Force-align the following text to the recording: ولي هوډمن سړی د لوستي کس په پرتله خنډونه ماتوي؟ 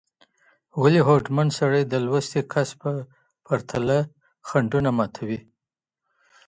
ولي 0.81 1.01
هوډمن 1.07 1.47
سړی 1.59 1.81
د 1.87 1.93
لوستي 2.05 2.41
کس 2.51 2.69
په 2.81 2.89
پرتله 3.45 3.97
خنډونه 4.47 4.89
ماتوي؟ 4.97 5.39